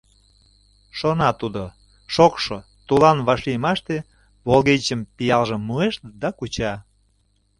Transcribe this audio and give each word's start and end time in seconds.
Шона 0.97 1.29
тудо: 1.41 1.63
шокшо, 2.13 2.57
тулан 2.87 3.17
вашлиймаште 3.27 3.97
Волгенчым-пиалжым 4.47 5.61
муэш 5.67 5.95
да 6.21 6.29
куча. 6.37 6.73